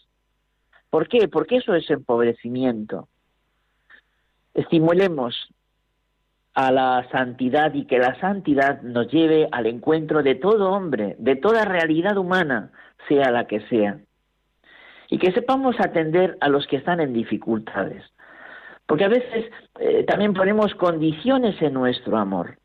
¿Por 0.89 1.07
qué? 1.07 1.27
Porque 1.27 1.57
eso 1.57 1.73
es 1.73 1.89
empobrecimiento. 1.89 3.07
Estimulemos 4.53 5.49
a 6.59 6.73
la 6.73 7.07
santidad 7.09 7.73
y 7.73 7.85
que 7.85 7.99
la 7.99 8.19
santidad 8.19 8.81
nos 8.81 9.09
lleve 9.09 9.47
al 9.49 9.65
encuentro 9.65 10.21
de 10.23 10.35
todo 10.35 10.73
hombre, 10.73 11.15
de 11.17 11.37
toda 11.37 11.63
realidad 11.63 12.17
humana, 12.17 12.71
sea 13.07 13.31
la 13.31 13.47
que 13.47 13.61
sea. 13.69 13.99
Y 15.09 15.19
que 15.19 15.31
sepamos 15.31 15.79
atender 15.79 16.37
a 16.41 16.49
los 16.49 16.67
que 16.67 16.75
están 16.75 16.99
en 16.99 17.13
dificultades. 17.13 18.03
Porque 18.85 19.05
a 19.05 19.07
veces 19.07 19.49
eh, 19.79 20.03
también 20.03 20.33
ponemos 20.33 20.75
condiciones 20.75 21.61
en 21.61 21.75
nuestro 21.75 22.17
amor 22.17 22.57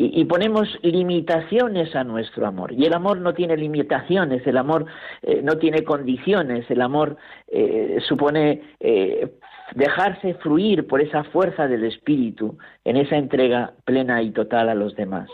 y, 0.00 0.24
ponemos 0.26 0.68
limitaciones 0.82 1.96
a 1.96 2.04
nuestro 2.04 2.46
amor. 2.46 2.72
Y 2.72 2.86
el 2.86 2.94
amor 2.94 3.18
no 3.18 3.34
tiene 3.34 3.56
limitaciones, 3.56 4.46
el 4.46 4.56
amor 4.56 4.86
eh, 5.22 5.40
no 5.42 5.58
tiene 5.58 5.82
condiciones, 5.82 6.70
el 6.70 6.82
amor 6.82 7.16
eh, 7.48 7.98
supone 8.06 8.76
eh, 8.78 9.28
dejarse 9.74 10.34
fluir 10.34 10.86
por 10.86 11.00
esa 11.00 11.24
fuerza 11.24 11.66
del 11.66 11.82
espíritu 11.84 12.56
en 12.84 12.96
esa 12.96 13.16
entrega 13.16 13.72
plena 13.84 14.22
y 14.22 14.30
total 14.30 14.68
a 14.68 14.76
los 14.76 14.94
demás. 14.94 15.28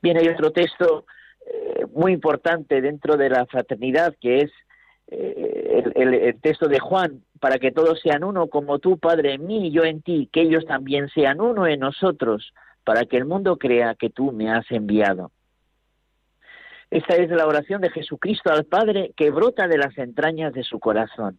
Bien, 0.00 0.16
hay 0.16 0.28
otro 0.28 0.52
texto 0.52 1.04
muy 1.94 2.12
importante 2.12 2.80
dentro 2.80 3.16
de 3.16 3.30
la 3.30 3.46
fraternidad 3.46 4.14
que 4.20 4.42
es 4.42 4.50
el, 5.08 6.36
texto 6.40 6.68
de 6.68 6.80
Juan, 6.80 7.22
para 7.40 7.58
que 7.58 7.70
todos 7.70 8.00
sean 8.00 8.24
uno 8.24 8.48
como 8.48 8.78
tú, 8.78 8.98
Padre, 8.98 9.34
en 9.34 9.46
mí 9.46 9.68
y 9.68 9.70
yo 9.70 9.84
en 9.84 10.02
ti, 10.02 10.28
que 10.32 10.42
ellos 10.42 10.64
también 10.66 11.08
sean 11.08 11.40
uno 11.40 11.66
en 11.66 11.80
nosotros 11.80 12.52
para 12.86 13.04
que 13.04 13.16
el 13.16 13.24
mundo 13.24 13.58
crea 13.58 13.96
que 13.96 14.10
tú 14.10 14.30
me 14.30 14.48
has 14.48 14.70
enviado. 14.70 15.32
Esta 16.88 17.16
es 17.16 17.28
la 17.30 17.44
oración 17.44 17.80
de 17.80 17.90
Jesucristo 17.90 18.52
al 18.52 18.64
Padre 18.64 19.12
que 19.16 19.32
brota 19.32 19.66
de 19.66 19.76
las 19.76 19.98
entrañas 19.98 20.52
de 20.52 20.62
su 20.62 20.78
corazón. 20.78 21.36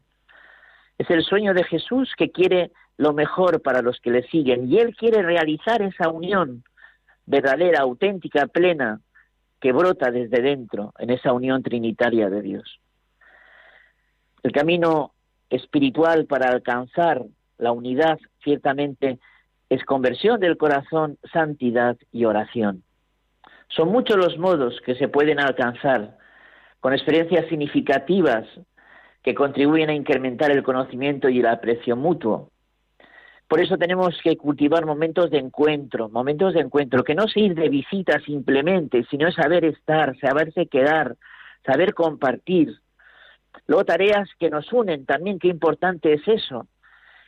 Es 0.98 1.10
el 1.10 1.24
sueño 1.24 1.54
de 1.54 1.64
Jesús 1.64 2.12
que 2.18 2.32
quiere 2.32 2.72
lo 2.98 3.14
mejor 3.14 3.62
para 3.62 3.82
los 3.82 3.98
que 4.02 4.12
le 4.12 4.24
siguen 4.24 4.70
y 4.70 4.78
Él 4.78 4.94
quiere 4.98 5.22
realizar 5.22 5.82
esa 5.82 6.10
unión 6.10 6.66
verdadera, 7.26 7.80
auténtica, 7.80 8.48
plena, 8.48 9.00
que 9.62 9.72
brota 9.72 10.12
desde 10.12 10.42
dentro 10.42 10.94
en 11.00 11.12
esa 11.12 11.32
unión 11.32 11.64
trinitaria 11.64 12.30
de 12.30 12.42
Dios. 12.42 12.82
El 14.44 14.52
camino 14.52 15.14
espiritual 15.50 16.26
para 16.26 16.50
alcanzar 16.50 17.24
la 17.58 17.72
unidad 17.72 18.20
ciertamente 18.44 19.20
es 19.70 19.84
conversión 19.84 20.40
del 20.40 20.58
corazón, 20.58 21.18
santidad 21.32 21.98
y 22.12 22.26
oración. 22.26 22.84
Son 23.70 23.90
muchos 23.92 24.18
los 24.18 24.38
modos 24.38 24.80
que 24.86 24.96
se 24.96 25.08
pueden 25.08 25.40
alcanzar 25.40 26.18
con 26.80 26.94
experiencias 26.94 27.48
significativas 27.50 28.46
que 29.24 29.36
contribuyen 29.36 29.90
a 29.90 29.94
incrementar 29.94 30.52
el 30.52 30.64
conocimiento 30.64 31.28
y 31.28 31.40
el 31.40 31.48
aprecio 31.48 31.98
mutuo. 31.98 32.50
Por 33.48 33.62
eso 33.62 33.78
tenemos 33.78 34.18
que 34.22 34.38
cultivar 34.38 34.86
momentos 34.86 35.32
de 35.32 35.38
encuentro, 35.38 36.10
momentos 36.10 36.54
de 36.54 36.62
encuentro, 36.62 37.04
que 37.04 37.16
no 37.16 37.28
se 37.28 37.42
ir 37.42 37.56
de 37.56 37.70
visita 37.70 38.20
simplemente, 38.22 39.06
sino 39.10 39.32
saber 39.32 39.64
estar, 39.66 40.18
saberse 40.20 40.68
quedar, 40.68 41.16
saber 41.66 41.94
compartir. 41.94 42.74
Luego 43.66 43.86
tareas 43.86 44.30
que 44.38 44.50
nos 44.50 44.72
unen 44.72 45.06
también, 45.06 45.40
qué 45.40 45.48
importante 45.48 46.14
es 46.14 46.28
eso. 46.28 46.68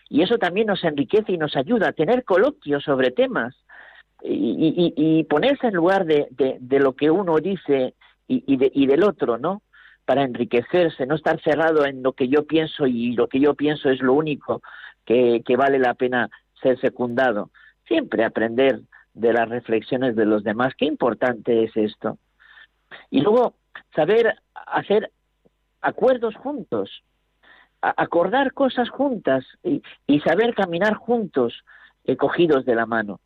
Y 0.09 0.23
eso 0.23 0.37
también 0.37 0.67
nos 0.67 0.83
enriquece 0.83 1.31
y 1.31 1.37
nos 1.37 1.55
ayuda 1.55 1.89
a 1.89 1.93
tener 1.93 2.23
coloquios 2.23 2.83
sobre 2.83 3.11
temas 3.11 3.55
y, 4.21 5.23
ponerse 5.29 5.67
en 5.67 5.75
lugar 5.75 6.05
de, 6.05 6.57
lo 6.79 6.93
que 6.95 7.11
uno 7.11 7.37
dice 7.37 7.93
y, 8.27 8.85
del 8.87 9.03
otro, 9.03 9.37
¿no? 9.37 9.61
Para 10.05 10.23
enriquecerse, 10.23 11.05
no 11.05 11.15
estar 11.15 11.39
cerrado 11.41 11.85
en 11.85 12.01
lo 12.01 12.13
que 12.13 12.27
yo 12.27 12.45
pienso 12.45 12.87
y 12.87 13.13
lo 13.13 13.27
que 13.27 13.39
yo 13.39 13.53
pienso 13.53 13.89
es 13.89 14.01
lo 14.01 14.13
único 14.13 14.61
que, 15.05 15.43
que 15.45 15.55
vale 15.55 15.77
la 15.77 15.93
pena 15.93 16.29
ser 16.61 16.79
secundado. 16.79 17.51
Siempre 17.87 18.25
aprender 18.25 18.81
de 19.13 19.33
las 19.33 19.47
reflexiones 19.47 20.15
de 20.15 20.25
los 20.25 20.43
demás. 20.43 20.73
Qué 20.75 20.85
importante 20.85 21.63
es 21.63 21.75
esto. 21.77 22.17
Y 23.09 23.21
luego 23.21 23.55
saber 23.95 24.35
hacer 24.53 25.11
acuerdos 25.81 26.35
juntos, 26.35 27.03
acordar 27.81 28.53
cosas 28.53 28.89
juntas 28.89 29.45
y, 29.63 30.19
saber 30.21 30.53
caminar 30.53 30.95
juntos, 30.95 31.63
eh, 32.03 32.17
cogidos 32.17 32.65
de 32.65 32.75
la 32.75 32.86
mano. 32.86 33.19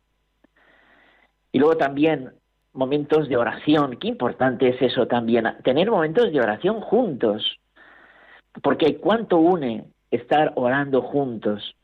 Y 1.52 1.58
luego 1.58 1.76
también 1.76 2.32
momentos 2.72 3.28
de 3.28 3.36
oración, 3.36 3.96
qué 3.98 4.08
importante 4.08 4.68
es 4.68 4.82
eso 4.82 5.06
también, 5.06 5.46
tener 5.62 5.90
momentos 5.90 6.32
de 6.32 6.40
oración 6.40 6.80
juntos, 6.80 7.58
porque 8.62 8.96
cuánto 8.98 9.38
une 9.38 9.84
estar 10.10 10.52
orando 10.56 11.02
juntos. 11.02 11.76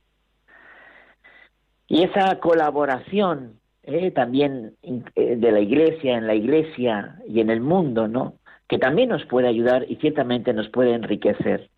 Y 1.87 2.05
esa 2.05 2.39
colaboración 2.39 3.61
eh, 3.83 4.11
también 4.11 4.77
eh, 4.83 5.37
de 5.37 5.53
la 5.53 5.61
iglesia, 5.61 6.17
en 6.17 6.27
la 6.27 6.35
iglesia 6.35 7.17
y 7.27 7.41
en 7.41 7.51
el 7.51 7.61
mundo, 7.61 8.07
¿no? 8.07 8.35
Que 8.69 8.79
también 8.79 9.09
nos 9.09 9.25
puede 9.27 9.49
ayudar 9.49 9.85
y 9.89 9.97
ciertamente 9.97 10.53
nos 10.53 10.69
puede 10.69 10.93
enriquecer. 10.95 11.71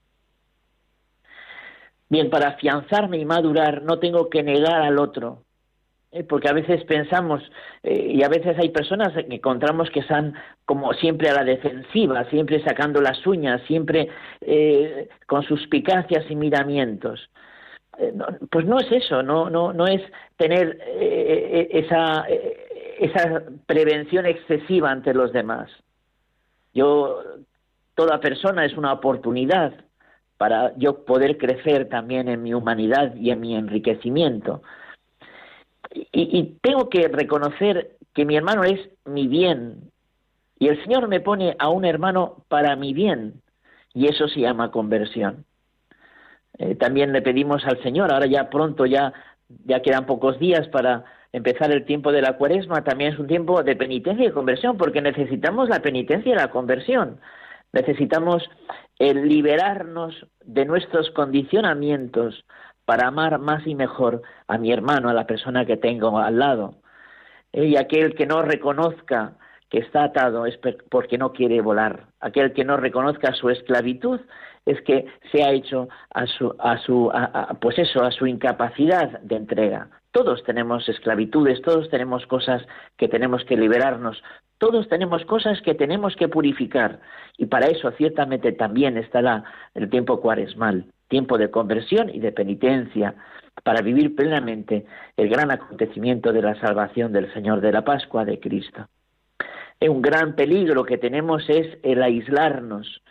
Bien, 2.12 2.28
para 2.28 2.49
afianzarme 2.49 3.16
y 3.16 3.25
madurar 3.25 3.81
no 3.85 3.99
tengo 3.99 4.28
que 4.28 4.42
negar 4.42 4.83
al 4.83 4.99
otro, 4.99 5.45
¿eh? 6.11 6.23
porque 6.25 6.50
a 6.50 6.52
veces 6.52 6.85
pensamos, 6.85 7.42
eh, 7.83 8.12
y 8.16 8.23
a 8.23 8.28
veces 8.28 8.54
hay 8.59 8.69
personas 8.69 9.14
que 9.14 9.35
encontramos 9.35 9.88
que 9.88 10.00
están 10.00 10.35
como 10.66 10.92
siempre 10.92 11.31
a 11.31 11.35
la 11.37 11.42
defensiva, 11.42 12.28
siempre 12.28 12.62
sacando 12.62 13.00
las 13.00 13.26
uñas, 13.26 13.62
siempre 13.62 14.11
eh, 14.42 15.09
con 15.26 15.42
suspicacias 15.45 16.31
y 16.31 16.37
miramientos. 16.37 17.31
pues 18.50 18.66
no 18.66 18.76
es 18.78 18.92
eso, 18.92 19.23
no, 19.23 19.49
no, 19.49 19.73
no 19.73 19.87
es 19.87 20.02
tener 20.37 20.78
esa, 21.71 22.26
esa 22.99 23.42
prevención 23.64 24.26
excesiva 24.26 24.90
ante 24.90 25.14
los 25.14 25.33
demás. 25.33 25.71
Yo 26.75 27.23
toda 27.95 28.21
persona 28.21 28.66
es 28.66 28.76
una 28.76 28.92
oportunidad 28.92 29.73
para 30.43 30.77
yo 30.77 31.05
poder 31.05 31.39
crecer 31.39 31.89
también 31.89 32.27
en 32.27 32.43
mi 32.43 32.53
humanidad 32.53 33.15
y 33.15 33.31
en 33.31 33.39
mi 33.39 33.55
enriquecimiento. 33.55 34.61
Y, 36.11 36.59
tengo 36.61 36.89
que 36.89 37.07
reconocer 37.07 37.93
que 38.13 38.25
mi 38.25 38.35
hermano 38.35 38.65
es 38.65 38.81
mi 39.05 39.29
bien, 39.29 39.93
y 40.59 40.67
el 40.67 40.83
Señor 40.83 41.07
me 41.07 41.21
pone 41.21 41.55
a 41.61 41.69
un 41.69 41.85
hermano 41.85 42.45
para 42.49 42.75
mi 42.75 42.93
bien, 42.93 43.41
y 43.95 44.09
eso 44.09 44.27
se 44.27 44.41
llama 44.41 44.73
conversión. 44.73 45.45
Eh, 46.59 46.75
también 46.75 47.13
le 47.13 47.23
pedimos 47.23 47.65
al 47.65 47.81
Señor, 47.85 48.13
ahora 48.13 48.27
ya 48.27 48.51
pronto, 48.51 48.85
ya, 48.85 49.13
ya 49.65 49.81
quedan 49.81 50.07
pocos 50.07 50.40
días 50.40 50.66
para 50.71 51.05
empezar 51.33 51.71
el 51.71 51.85
tiempo 51.85 52.11
de 52.11 52.21
la 52.21 52.37
cuaresma, 52.37 52.83
también 52.83 53.12
es 53.12 53.19
un 53.21 53.29
tiempo 53.29 53.62
de 53.62 53.77
penitencia 53.77 54.27
y 54.27 54.33
conversión, 54.33 54.77
porque 54.77 55.03
necesitamos 55.03 55.69
la 55.69 55.79
penitencia 55.79 56.33
y 56.33 56.35
la 56.35 56.51
conversión. 56.51 57.21
Necesitamos 57.73 58.49
el 58.99 59.29
liberarnos 59.29 60.15
de 60.45 60.65
nuestros 60.65 61.11
condicionamientos 61.11 62.45
para 62.85 63.09
amar 63.09 63.39
más 63.39 63.67
y 63.67 63.75
mejor 63.75 64.23
a 64.47 64.59
mi 64.59 64.73
hermano, 64.73 65.09
a 65.09 65.15
la 65.15 65.27
persona 65.27 65.65
que 65.65 65.77
tengo 65.77 66.19
al 66.19 66.39
lado. 66.39 66.75
Eh, 67.53 67.67
y 67.67 67.77
aquel 67.77 68.15
que 68.15 68.27
no 68.27 68.43
reconozca 68.43 69.37
que 69.71 69.79
está 69.79 70.05
atado 70.05 70.45
es 70.45 70.59
porque 70.91 71.17
no 71.17 71.33
quiere 71.33 71.63
volar. 71.63 72.09
Aquel 72.21 72.53
que 72.53 72.65
no 72.65 72.77
reconozca 72.77 73.33
su 73.33 73.49
esclavitud 73.49 74.21
es 74.67 74.81
que 74.83 75.07
se 75.31 75.43
ha 75.43 75.51
hecho 75.51 75.89
a 76.11 76.27
su, 76.27 76.55
a 76.59 76.77
su, 76.79 77.11
pues 77.61 77.79
eso, 77.79 78.03
a 78.03 78.11
su 78.11 78.27
incapacidad 78.27 79.21
de 79.21 79.37
entrega. 79.37 80.02
Todos 80.12 80.44
tenemos 80.44 80.88
esclavitudes, 80.88 81.62
todos 81.62 81.88
tenemos 81.90 82.27
cosas 82.27 82.62
que 82.96 83.09
tenemos 83.09 83.44
que 83.44 83.57
liberarnos, 83.57 84.22
todos 84.59 84.88
tenemos 84.88 85.25
cosas 85.25 85.61
que 85.62 85.75
tenemos 85.75 86.14
que 86.16 86.29
purificar 86.29 87.01
y 87.37 87.46
para 87.46 87.66
eso 87.66 87.90
ciertamente 87.92 88.53
también 88.53 88.96
estará 88.96 89.42
el 89.75 89.90
tiempo 89.90 90.20
cuaresmal, 90.20 90.85
tiempo 91.09 91.38
de 91.38 91.51
conversión 91.51 92.11
y 92.11 92.20
de 92.20 92.31
penitencia, 92.31 93.16
para 93.64 93.83
vivir 93.83 94.14
plenamente 94.14 94.87
el 95.16 95.29
gran 95.29 95.51
acontecimiento 95.51 96.33
de 96.33 96.42
la 96.42 96.61
salvación 96.61 97.12
del 97.12 97.33
Señor 97.33 97.61
de 97.61 97.72
la 97.72 97.85
Pascua 97.85 98.25
de 98.25 98.38
Cristo. 98.38 98.87
Un 99.81 100.01
gran 100.01 100.37
peligro 100.37 100.85
que 100.85 100.96
tenemos 100.96 101.48
es 101.48 101.79
el 101.83 102.03
aislarnos, 102.03 103.03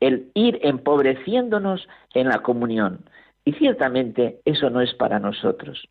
el 0.00 0.30
ir 0.34 0.60
empobreciéndonos 0.62 1.88
en 2.14 2.28
la 2.28 2.38
comunión. 2.38 3.00
Y 3.44 3.52
ciertamente 3.54 4.40
eso 4.44 4.70
no 4.70 4.80
es 4.80 4.94
para 4.94 5.18
nosotros. 5.18 5.88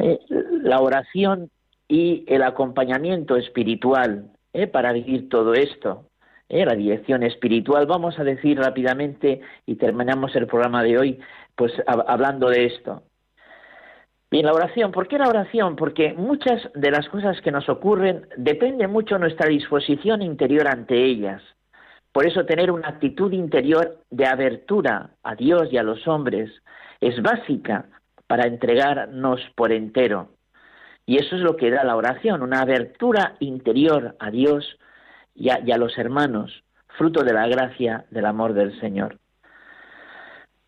Eh, 0.00 0.20
la 0.62 0.80
oración 0.80 1.50
y 1.88 2.24
el 2.28 2.42
acompañamiento 2.42 3.36
espiritual 3.36 4.30
eh, 4.52 4.66
para 4.66 4.92
vivir 4.92 5.28
todo 5.28 5.54
esto, 5.54 6.04
eh, 6.48 6.64
la 6.64 6.74
dirección 6.74 7.22
espiritual, 7.22 7.86
vamos 7.86 8.18
a 8.18 8.24
decir 8.24 8.58
rápidamente 8.58 9.40
y 9.66 9.74
terminamos 9.76 10.34
el 10.36 10.46
programa 10.46 10.82
de 10.82 10.98
hoy 10.98 11.20
pues 11.56 11.72
hablando 11.86 12.48
de 12.48 12.66
esto. 12.66 13.02
Bien, 14.30 14.46
la 14.46 14.52
oración, 14.52 14.92
¿por 14.92 15.08
qué 15.08 15.18
la 15.18 15.28
oración? 15.28 15.74
Porque 15.74 16.12
muchas 16.12 16.70
de 16.74 16.90
las 16.90 17.08
cosas 17.08 17.40
que 17.40 17.50
nos 17.50 17.68
ocurren 17.68 18.28
depende 18.36 18.86
mucho 18.86 19.18
nuestra 19.18 19.48
disposición 19.48 20.22
interior 20.22 20.68
ante 20.68 21.02
ellas. 21.02 21.42
Por 22.12 22.26
eso 22.26 22.44
tener 22.44 22.70
una 22.70 22.88
actitud 22.88 23.32
interior 23.32 23.98
de 24.10 24.26
abertura 24.26 25.10
a 25.24 25.34
Dios 25.34 25.68
y 25.72 25.78
a 25.78 25.82
los 25.82 26.06
hombres 26.06 26.50
es 27.00 27.20
básica 27.22 27.86
para 28.28 28.46
entregarnos 28.46 29.40
por 29.56 29.72
entero. 29.72 30.28
Y 31.06 31.16
eso 31.16 31.36
es 31.36 31.42
lo 31.42 31.56
que 31.56 31.70
da 31.70 31.82
la 31.82 31.96
oración, 31.96 32.42
una 32.42 32.60
abertura 32.60 33.34
interior 33.40 34.14
a 34.20 34.30
Dios 34.30 34.78
y 35.34 35.50
a, 35.50 35.78
los 35.78 35.96
hermanos, 35.96 36.62
fruto 36.98 37.24
de 37.24 37.32
la 37.32 37.48
gracia 37.48 38.04
del 38.10 38.26
amor 38.26 38.52
del 38.52 38.78
Señor. 38.78 39.18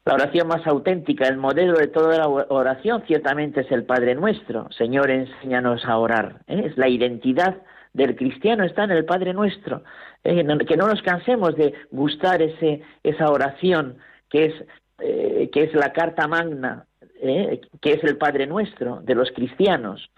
La 0.06 0.14
oración 0.14 0.48
más 0.48 0.66
auténtica, 0.66 1.28
el 1.28 1.36
modelo 1.36 1.74
de 1.74 1.88
toda 1.88 2.16
la 2.16 2.26
oración, 2.26 3.02
ciertamente 3.06 3.60
es 3.60 3.70
el 3.70 3.84
Padre 3.84 4.14
Nuestro. 4.14 4.68
Señor, 4.72 5.10
enséñanos 5.10 5.84
a 5.84 5.98
orar. 5.98 6.40
¿eh? 6.46 6.62
Es 6.66 6.78
la 6.78 6.88
identidad 6.88 7.58
del 7.92 8.16
cristiano 8.16 8.64
está 8.64 8.84
en 8.84 8.92
el 8.92 9.04
Padre 9.04 9.34
Nuestro. 9.34 9.82
¿eh? 10.24 10.42
Que 10.66 10.76
no 10.76 10.86
nos 10.86 11.02
cansemos 11.02 11.54
de 11.56 11.74
gustar 11.90 12.40
ese, 12.40 12.80
esa 13.02 13.30
oración 13.30 13.98
que 14.30 14.46
es, 14.46 14.54
eh, 15.00 15.50
que 15.52 15.64
es 15.64 15.74
la 15.74 15.92
carta 15.92 16.26
magna, 16.28 16.86
que 17.20 17.92
es 17.92 18.04
el 18.04 18.16
Padre 18.16 18.46
Nuestro 18.46 19.00
de 19.02 19.14
los 19.14 19.30
cristianos. 19.32 20.10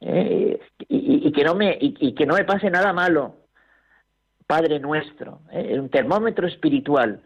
Y, 0.00 1.32
que 1.32 1.44
no 1.44 1.54
me, 1.54 1.76
y, 1.80 2.14
que 2.14 2.26
no 2.26 2.34
me 2.34 2.44
pase 2.44 2.70
nada 2.70 2.92
malo. 2.92 3.36
Padre 4.46 4.80
Nuestro, 4.80 5.40
un 5.52 5.88
termómetro 5.88 6.46
espiritual 6.46 7.22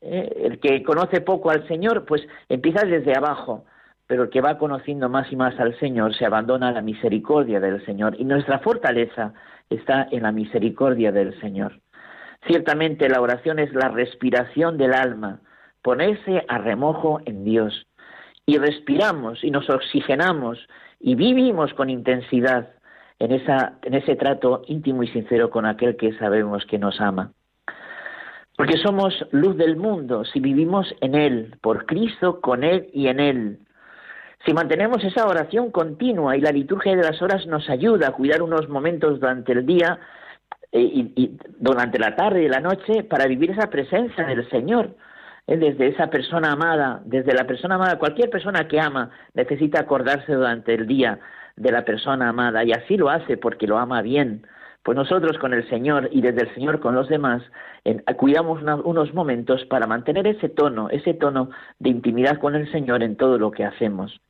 ¿eh? 0.00 0.42
el 0.44 0.60
que 0.60 0.82
conoce 0.82 1.20
poco 1.20 1.50
al 1.50 1.66
Señor, 1.68 2.04
pues 2.04 2.22
empieza 2.48 2.84
desde 2.84 3.16
abajo, 3.16 3.64
pero 4.06 4.24
el 4.24 4.30
que 4.30 4.40
va 4.40 4.58
conociendo 4.58 5.08
más 5.08 5.30
y 5.32 5.36
más 5.36 5.58
al 5.58 5.78
Señor 5.78 6.14
se 6.16 6.24
abandona 6.24 6.68
a 6.68 6.72
la 6.72 6.82
misericordia 6.82 7.60
del 7.60 7.84
Señor. 7.84 8.16
Y 8.18 8.24
nuestra 8.24 8.60
fortaleza 8.60 9.34
está 9.68 10.06
en 10.10 10.22
la 10.22 10.32
misericordia 10.32 11.12
del 11.12 11.38
Señor. 11.40 11.80
Ciertamente 12.46 13.08
la 13.08 13.20
oración 13.20 13.58
es 13.58 13.72
la 13.72 13.88
respiración 13.88 14.78
del 14.78 14.94
alma, 14.94 15.40
ponerse 15.82 16.44
a 16.48 16.58
remojo 16.58 17.20
en 17.24 17.44
Dios. 17.44 17.86
Y 18.46 18.58
respiramos 18.58 19.42
y 19.42 19.50
nos 19.50 19.68
oxigenamos 19.68 20.58
y 21.00 21.14
vivimos 21.14 21.74
con 21.74 21.90
intensidad 21.90 22.70
en, 23.18 23.32
esa, 23.32 23.78
en 23.82 23.94
ese 23.94 24.16
trato 24.16 24.62
íntimo 24.66 25.02
y 25.02 25.08
sincero 25.08 25.50
con 25.50 25.66
aquel 25.66 25.96
que 25.96 26.12
sabemos 26.18 26.64
que 26.66 26.78
nos 26.78 27.00
ama. 27.00 27.32
Porque 28.56 28.78
somos 28.78 29.14
luz 29.32 29.56
del 29.56 29.76
mundo 29.76 30.24
si 30.24 30.40
vivimos 30.40 30.94
en 31.00 31.14
Él, 31.14 31.56
por 31.60 31.84
Cristo, 31.84 32.40
con 32.40 32.64
Él 32.64 32.88
y 32.92 33.08
en 33.08 33.20
Él. 33.20 33.58
Si 34.46 34.54
mantenemos 34.54 35.02
esa 35.04 35.26
oración 35.26 35.70
continua 35.70 36.36
y 36.36 36.40
la 36.40 36.52
liturgia 36.52 36.94
de 36.96 37.02
las 37.02 37.20
horas 37.20 37.46
nos 37.46 37.68
ayuda 37.68 38.08
a 38.08 38.12
cuidar 38.12 38.42
unos 38.42 38.68
momentos 38.68 39.20
durante 39.20 39.52
el 39.52 39.66
día 39.66 39.98
eh, 40.72 40.80
y, 41.16 41.36
durante 41.58 41.98
la 41.98 42.14
tarde 42.14 42.44
y 42.44 42.48
la 42.48 42.60
noche 42.60 43.02
para 43.04 43.26
vivir 43.26 43.50
esa 43.50 43.68
presencia 43.68 44.24
del 44.24 44.48
Señor, 44.50 44.94
desde 45.46 45.88
esa 45.88 46.08
persona 46.08 46.52
amada, 46.52 47.02
desde 47.04 47.32
la 47.32 47.46
persona 47.46 47.76
amada, 47.76 47.98
cualquier 47.98 48.30
persona 48.30 48.66
que 48.66 48.80
ama 48.80 49.10
necesita 49.34 49.80
acordarse 49.80 50.32
durante 50.32 50.74
el 50.74 50.86
día 50.86 51.20
de 51.54 51.72
la 51.72 51.84
persona 51.84 52.28
amada 52.28 52.64
y 52.64 52.72
así 52.72 52.96
lo 52.96 53.10
hace 53.10 53.36
porque 53.36 53.66
lo 53.66 53.78
ama 53.78 54.02
bien. 54.02 54.46
Pues 54.82 54.96
nosotros 54.96 55.38
con 55.38 55.52
el 55.52 55.68
Señor 55.68 56.08
y 56.12 56.20
desde 56.20 56.42
el 56.42 56.54
Señor 56.54 56.80
con 56.80 56.94
los 56.94 57.08
demás 57.08 57.42
cuidamos 58.16 58.62
unos 58.84 59.14
momentos 59.14 59.64
para 59.66 59.86
mantener 59.86 60.26
ese 60.26 60.48
tono, 60.48 60.90
ese 60.90 61.14
tono 61.14 61.50
de 61.78 61.90
intimidad 61.90 62.38
con 62.38 62.54
el 62.54 62.70
Señor 62.70 63.02
en 63.02 63.16
todo 63.16 63.38
lo 63.38 63.50
que 63.50 63.64
hacemos. 63.64 64.20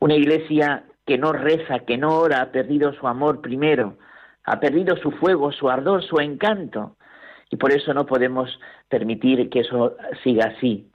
Una 0.00 0.14
iglesia 0.14 0.84
que 1.06 1.18
no 1.18 1.32
reza, 1.32 1.80
que 1.80 1.96
no 1.96 2.18
ora, 2.18 2.42
ha 2.42 2.52
perdido 2.52 2.92
su 2.94 3.06
amor 3.06 3.40
primero, 3.40 3.96
ha 4.44 4.60
perdido 4.60 4.96
su 4.96 5.10
fuego, 5.12 5.52
su 5.52 5.68
ardor, 5.68 6.02
su 6.02 6.18
encanto. 6.18 6.96
Y 7.50 7.56
por 7.56 7.72
eso 7.72 7.94
no 7.94 8.06
podemos 8.06 8.58
permitir 8.88 9.48
que 9.50 9.60
eso 9.60 9.96
siga 10.22 10.46
así. 10.46 10.90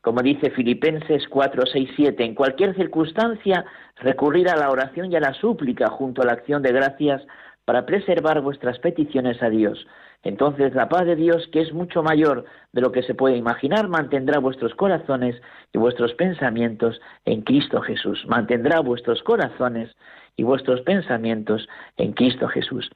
Como 0.00 0.22
dice 0.22 0.50
Filipenses 0.50 1.26
4, 1.28 1.62
6, 1.66 1.90
7, 1.96 2.24
en 2.24 2.34
cualquier 2.34 2.76
circunstancia 2.76 3.64
recurrir 3.96 4.48
a 4.48 4.56
la 4.56 4.70
oración 4.70 5.10
y 5.10 5.16
a 5.16 5.20
la 5.20 5.34
súplica 5.34 5.88
junto 5.88 6.22
a 6.22 6.26
la 6.26 6.32
acción 6.34 6.62
de 6.62 6.72
gracias 6.72 7.22
para 7.66 7.84
preservar 7.84 8.40
vuestras 8.40 8.78
peticiones 8.78 9.42
a 9.42 9.50
Dios. 9.50 9.86
Entonces 10.22 10.74
la 10.74 10.88
paz 10.88 11.04
de 11.04 11.16
Dios, 11.16 11.46
que 11.52 11.60
es 11.60 11.72
mucho 11.74 12.02
mayor 12.02 12.46
de 12.72 12.80
lo 12.80 12.92
que 12.92 13.02
se 13.02 13.14
puede 13.14 13.36
imaginar, 13.36 13.88
mantendrá 13.88 14.38
vuestros 14.38 14.74
corazones 14.74 15.36
y 15.72 15.78
vuestros 15.78 16.14
pensamientos 16.14 17.00
en 17.24 17.42
Cristo 17.42 17.80
Jesús. 17.82 18.24
Mantendrá 18.26 18.80
vuestros 18.80 19.22
corazones 19.22 19.94
y 20.36 20.44
vuestros 20.44 20.80
pensamientos 20.82 21.68
en 21.96 22.12
Cristo 22.12 22.48
Jesús. 22.48 22.90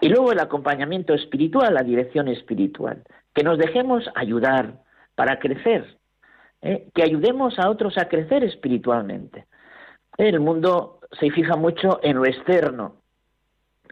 Y 0.00 0.08
luego 0.08 0.30
el 0.30 0.40
acompañamiento 0.40 1.14
espiritual, 1.14 1.74
la 1.74 1.82
dirección 1.82 2.28
espiritual. 2.28 3.02
Que 3.34 3.44
nos 3.44 3.58
dejemos 3.58 4.04
ayudar 4.14 4.80
para 5.14 5.38
crecer. 5.38 5.96
¿eh? 6.60 6.88
Que 6.94 7.02
ayudemos 7.02 7.58
a 7.58 7.70
otros 7.70 7.96
a 7.98 8.08
crecer 8.08 8.44
espiritualmente. 8.44 9.46
El 10.18 10.40
mundo 10.40 11.00
se 11.18 11.30
fija 11.30 11.56
mucho 11.56 12.00
en 12.02 12.16
lo 12.16 12.26
externo, 12.26 13.01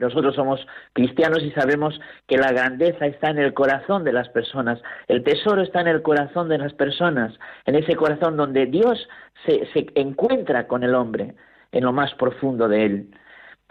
nosotros 0.01 0.35
somos 0.35 0.67
cristianos 0.95 1.43
y 1.43 1.51
sabemos 1.53 2.01
que 2.27 2.39
la 2.39 2.51
grandeza 2.51 3.07
está 3.07 3.31
en 3.31 3.39
el 3.39 3.53
corazón 3.53 4.03
de 4.03 4.13
las 4.13 4.29
personas, 4.31 4.81
el 5.09 5.23
tesoro 5.23 5.63
está 5.63 5.83
en 5.83 5.89
el 5.89 6.03
corazón 6.03 6.49
de 6.49 6.59
las 6.59 6.73
personas, 6.73 7.39
en 7.67 7.77
ese 7.77 7.95
corazón 7.95 8.37
donde 8.37 8.67
Dios 8.67 9.09
se, 9.47 9.63
encuentra 9.95 10.67
con 10.67 10.83
el 10.83 10.95
hombre, 10.95 11.35
en 11.73 11.85
lo 11.85 11.93
más 11.93 12.15
profundo 12.15 12.67
de 12.67 12.85
él. 12.85 13.11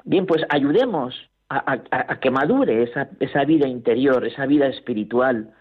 Bien, 0.06 0.26
pues 0.26 0.44
ayudemos 0.50 1.15
a, 1.50 2.20
que 2.20 2.30
madure 2.30 2.84
esa, 2.84 3.44
vida 3.46 3.68
interior, 3.68 4.26
esa 4.26 4.46
vida 4.46 4.68
espiritual. 4.68 5.52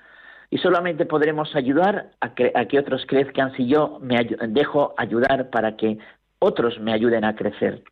Y 0.50 0.58
solamente 0.58 1.06
podremos 1.06 1.56
ayudar 1.56 2.10
a 2.20 2.34
que, 2.34 2.52
a 2.54 2.66
que 2.66 2.78
otros 2.78 3.04
crezcan 3.06 3.54
si 3.56 3.66
yo 3.66 3.98
me 4.00 4.16
dejo 4.48 4.94
ayudar 4.98 5.50
para 5.50 5.76
que 5.76 5.98
otros 6.38 6.78
me 6.78 6.92
ayuden 6.92 7.24
a 7.24 7.34
crecer 7.34 7.82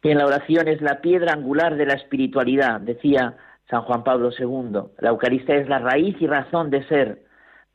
que 0.00 0.12
en 0.12 0.18
la 0.18 0.26
oración 0.26 0.68
es 0.68 0.80
la 0.80 1.00
piedra 1.00 1.32
angular 1.32 1.76
de 1.76 1.86
la 1.86 1.94
espiritualidad, 1.94 2.80
decía 2.80 3.36
San 3.68 3.82
Juan 3.82 4.04
Pablo 4.04 4.30
II. 4.36 4.80
La 4.98 5.10
Eucaristía 5.10 5.56
es 5.56 5.68
la 5.68 5.78
raíz 5.78 6.16
y 6.20 6.26
razón 6.26 6.70
de 6.70 6.86
ser 6.88 7.22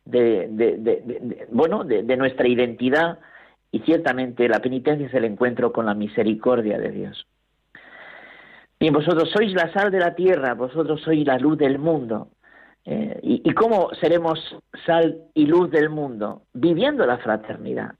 de, 0.06 1.48
bueno, 1.50 1.84
de, 1.84 2.18
nuestra 2.18 2.48
identidad 2.48 3.20
y 3.72 3.80
ciertamente 3.80 4.48
la 4.48 4.60
penitencia 4.60 5.08
es 5.08 5.14
el 5.14 5.26
encuentro 5.26 5.72
con 5.72 5.86
la 5.86 5.94
misericordia 5.94 6.78
de 6.78 6.92
Dios. 6.92 7.28
Bien, 8.80 8.94
vosotros 8.94 9.30
sois 9.30 9.54
la 9.54 9.72
sal 9.72 9.92
de 9.92 10.00
la 10.00 10.14
tierra, 10.14 10.56
vosotros 10.56 11.02
sois 11.02 11.26
la 11.26 11.38
luz 11.38 11.58
del 11.58 11.80
mundo. 11.80 12.30
Eh, 12.86 13.18
y, 13.24 13.50
¿Y 13.50 13.54
cómo 13.54 13.90
seremos 14.02 14.58
sal 14.86 15.22
y 15.34 15.46
luz 15.46 15.72
del 15.72 15.90
mundo? 15.90 16.44
Viviendo 16.54 17.06
la 17.06 17.18
fraternidad, 17.18 17.96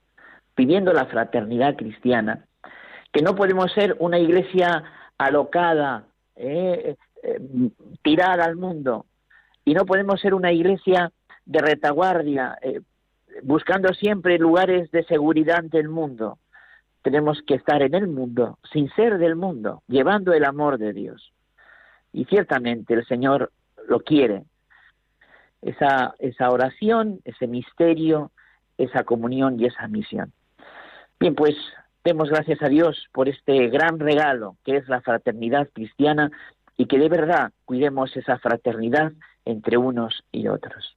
viviendo 0.54 0.92
la 0.92 1.06
fraternidad 1.06 1.74
cristiana, 1.76 2.44
que 3.14 3.22
no 3.22 3.36
podemos 3.36 3.72
ser 3.72 3.96
una 4.00 4.18
iglesia 4.18 4.82
alocada, 5.16 6.04
eh, 6.34 6.96
eh, 7.22 7.40
tirada 8.02 8.44
al 8.44 8.56
mundo, 8.56 9.06
y 9.64 9.72
no 9.72 9.86
podemos 9.86 10.20
ser 10.20 10.34
una 10.34 10.50
iglesia 10.50 11.12
de 11.46 11.60
retaguardia, 11.60 12.58
eh, 12.60 12.80
buscando 13.44 13.94
siempre 13.94 14.36
lugares 14.36 14.90
de 14.90 15.04
seguridad 15.04 15.58
ante 15.60 15.78
el 15.78 15.88
mundo. 15.88 16.38
Tenemos 17.02 17.40
que 17.46 17.54
estar 17.54 17.82
en 17.82 17.94
el 17.94 18.08
mundo, 18.08 18.58
sin 18.72 18.90
ser 18.94 19.18
del 19.18 19.36
mundo, 19.36 19.84
llevando 19.86 20.32
el 20.32 20.44
amor 20.44 20.76
de 20.78 20.92
Dios. 20.92 21.32
Y 22.12 22.24
ciertamente 22.24 22.94
el 22.94 23.06
Señor 23.06 23.52
lo 23.86 24.00
quiere. 24.00 24.42
Esa, 25.62 26.16
esa 26.18 26.50
oración, 26.50 27.20
ese 27.24 27.46
misterio, 27.46 28.32
esa 28.76 29.04
comunión 29.04 29.60
y 29.60 29.66
esa 29.66 29.86
misión. 29.86 30.32
Bien, 31.20 31.36
pues 31.36 31.54
demos 32.04 32.28
gracias 32.28 32.62
a 32.62 32.68
Dios 32.68 33.08
por 33.12 33.28
este 33.28 33.68
gran 33.68 33.98
regalo 33.98 34.56
que 34.64 34.76
es 34.76 34.88
la 34.88 35.00
fraternidad 35.00 35.68
cristiana 35.72 36.30
y 36.76 36.86
que 36.86 36.98
de 36.98 37.08
verdad 37.08 37.52
cuidemos 37.64 38.16
esa 38.16 38.38
fraternidad 38.38 39.12
entre 39.44 39.76
unos 39.78 40.22
y 40.30 40.48
otros. 40.48 40.96